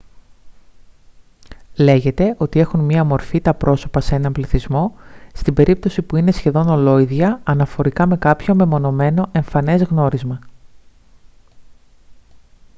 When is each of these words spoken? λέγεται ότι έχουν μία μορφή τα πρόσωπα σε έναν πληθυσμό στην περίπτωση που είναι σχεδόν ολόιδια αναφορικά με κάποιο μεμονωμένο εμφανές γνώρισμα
λέγεται 1.75 2.35
ότι 2.37 2.59
έχουν 2.59 2.79
μία 2.79 3.03
μορφή 3.03 3.41
τα 3.41 3.53
πρόσωπα 3.53 3.99
σε 4.01 4.15
έναν 4.15 4.31
πληθυσμό 4.31 4.93
στην 5.33 5.53
περίπτωση 5.53 6.01
που 6.01 6.15
είναι 6.15 6.31
σχεδόν 6.31 6.67
ολόιδια 6.69 7.39
αναφορικά 7.43 8.05
με 8.07 8.17
κάποιο 8.17 8.55
μεμονωμένο 8.55 9.29
εμφανές 9.31 9.83
γνώρισμα 9.83 10.39